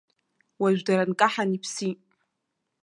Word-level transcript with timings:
Уажә 0.61 0.81
дара 0.87 1.03
нкаҳан 1.09 1.49
иԥсит. 1.57 1.99